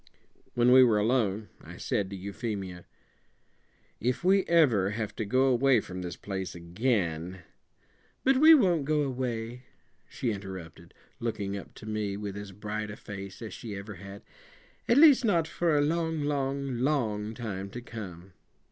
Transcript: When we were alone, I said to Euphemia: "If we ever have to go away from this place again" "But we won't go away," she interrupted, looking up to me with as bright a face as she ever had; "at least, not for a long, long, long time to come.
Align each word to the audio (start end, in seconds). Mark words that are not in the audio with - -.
When 0.55 0.71
we 0.71 0.83
were 0.83 0.97
alone, 0.97 1.49
I 1.63 1.77
said 1.77 2.09
to 2.09 2.15
Euphemia: 2.15 2.87
"If 3.99 4.23
we 4.23 4.45
ever 4.45 4.89
have 4.89 5.15
to 5.17 5.25
go 5.25 5.43
away 5.43 5.79
from 5.79 6.01
this 6.01 6.15
place 6.15 6.55
again" 6.55 7.43
"But 8.23 8.37
we 8.37 8.55
won't 8.55 8.85
go 8.85 9.03
away," 9.03 9.61
she 10.09 10.31
interrupted, 10.31 10.95
looking 11.19 11.55
up 11.55 11.75
to 11.75 11.85
me 11.85 12.17
with 12.17 12.35
as 12.35 12.51
bright 12.51 12.89
a 12.89 12.97
face 12.97 13.43
as 13.43 13.53
she 13.53 13.75
ever 13.75 13.93
had; 13.93 14.23
"at 14.87 14.97
least, 14.97 15.23
not 15.23 15.47
for 15.47 15.77
a 15.77 15.81
long, 15.81 16.23
long, 16.23 16.79
long 16.79 17.35
time 17.35 17.69
to 17.69 17.79
come. 17.79 18.33